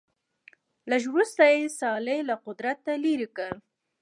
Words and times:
لږ 0.89 1.03
وروسته 1.13 1.41
یې 1.53 1.73
صالح 1.79 2.19
له 2.29 2.35
قدرته 2.45 2.91
لیرې 3.03 3.27
کړ. 3.37 3.51